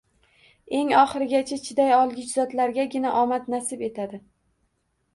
[0.77, 4.25] Eng oxirigacha chiday olgich zotlargagina omad nasib etadi.